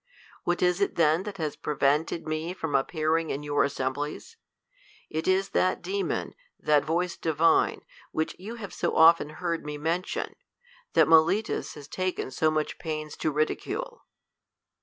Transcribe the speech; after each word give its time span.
What 0.45 0.63
is 0.63 0.81
it 0.81 0.95
then 0.95 1.21
that 1.29 1.37
has 1.37 1.55
prevented 1.55 2.25
me 2.27 2.55
from 2.55 2.73
ap 2.75 2.87
pearing 2.87 3.29
in 3.29 3.43
your 3.43 3.63
assemblies? 3.63 4.35
It 5.11 5.27
is 5.27 5.49
that 5.49 5.83
demon, 5.83 6.33
that 6.59 6.83
voice 6.83 7.15
divine, 7.15 7.81
which 8.11 8.35
you 8.39 8.55
have 8.55 8.73
so 8.73 8.95
often 8.95 9.29
heard 9.29 9.63
me 9.63 9.77
men 9.77 10.01
tion, 10.01 10.35
and 10.95 11.07
Melitus 11.07 11.75
has 11.75 11.87
taken 11.87 12.31
so 12.31 12.49
much 12.49 12.79
pains 12.79 13.15
to 13.17 13.29
ridicule. 13.31 14.07